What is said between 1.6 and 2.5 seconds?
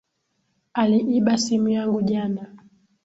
yangu jana